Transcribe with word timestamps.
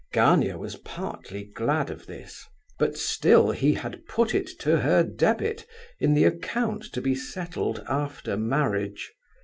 Gania 0.11 0.57
was 0.57 0.77
partly 0.77 1.43
glad 1.43 1.91
of 1.91 2.07
this; 2.07 2.47
but 2.79 2.97
still 2.97 3.51
he 3.51 3.75
had 3.75 4.03
put 4.07 4.33
it 4.33 4.47
to 4.61 4.77
her 4.79 5.03
debit 5.03 5.67
in 5.99 6.15
the 6.15 6.23
account 6.23 6.85
to 6.93 7.01
be 7.01 7.13
settled 7.13 7.83
after 7.87 8.35
marriage. 8.35 9.13